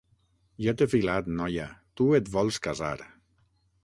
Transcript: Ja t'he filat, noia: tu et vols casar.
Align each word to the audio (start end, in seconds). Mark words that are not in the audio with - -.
Ja 0.67 0.71
t'he 0.77 0.85
filat, 0.93 1.29
noia: 1.41 1.67
tu 2.01 2.07
et 2.21 2.31
vols 2.37 2.59
casar. 2.69 2.95